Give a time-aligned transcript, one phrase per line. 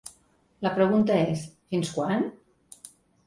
[0.67, 1.43] La pregunta és:
[1.73, 2.25] fins quan?